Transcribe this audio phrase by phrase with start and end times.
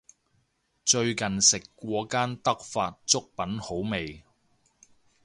[0.83, 4.23] 最近食過間德發粥品好味